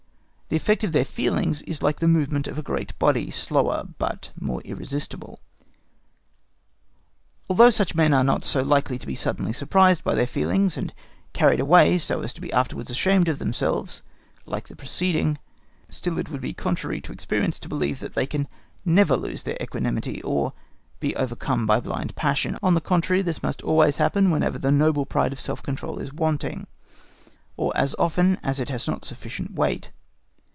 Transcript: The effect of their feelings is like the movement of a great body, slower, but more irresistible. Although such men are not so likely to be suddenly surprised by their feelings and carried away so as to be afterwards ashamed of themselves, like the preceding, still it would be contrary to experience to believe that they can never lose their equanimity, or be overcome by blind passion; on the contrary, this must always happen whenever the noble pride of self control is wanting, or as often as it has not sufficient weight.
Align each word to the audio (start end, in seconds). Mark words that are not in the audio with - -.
The 0.53 0.57
effect 0.57 0.83
of 0.83 0.91
their 0.91 1.05
feelings 1.05 1.61
is 1.61 1.81
like 1.81 2.01
the 2.01 2.09
movement 2.09 2.45
of 2.45 2.57
a 2.59 2.61
great 2.61 2.99
body, 2.99 3.31
slower, 3.31 3.87
but 3.97 4.31
more 4.37 4.59
irresistible. 4.63 5.39
Although 7.49 7.69
such 7.69 7.95
men 7.95 8.13
are 8.13 8.21
not 8.25 8.43
so 8.43 8.61
likely 8.61 8.99
to 8.99 9.07
be 9.07 9.15
suddenly 9.15 9.53
surprised 9.53 10.03
by 10.03 10.13
their 10.13 10.27
feelings 10.27 10.75
and 10.75 10.93
carried 11.31 11.61
away 11.61 11.97
so 11.99 12.19
as 12.19 12.33
to 12.33 12.41
be 12.41 12.51
afterwards 12.51 12.89
ashamed 12.89 13.29
of 13.29 13.39
themselves, 13.39 14.01
like 14.45 14.67
the 14.67 14.75
preceding, 14.75 15.37
still 15.89 16.17
it 16.19 16.27
would 16.27 16.41
be 16.41 16.51
contrary 16.53 16.99
to 16.99 17.13
experience 17.13 17.57
to 17.59 17.69
believe 17.69 18.01
that 18.01 18.13
they 18.15 18.25
can 18.27 18.45
never 18.83 19.15
lose 19.15 19.43
their 19.43 19.55
equanimity, 19.61 20.21
or 20.21 20.51
be 20.99 21.15
overcome 21.15 21.65
by 21.65 21.79
blind 21.79 22.13
passion; 22.17 22.57
on 22.61 22.73
the 22.73 22.81
contrary, 22.81 23.21
this 23.21 23.41
must 23.41 23.61
always 23.61 23.95
happen 23.95 24.29
whenever 24.31 24.59
the 24.59 24.69
noble 24.69 25.05
pride 25.05 25.31
of 25.31 25.39
self 25.39 25.63
control 25.63 25.97
is 25.99 26.11
wanting, 26.11 26.67
or 27.55 27.71
as 27.73 27.95
often 27.97 28.37
as 28.43 28.59
it 28.59 28.67
has 28.67 28.85
not 28.85 29.05
sufficient 29.05 29.53
weight. 29.53 29.91